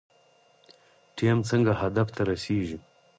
[1.15, 2.77] ټیم څنګه هدف ته رسیږي؟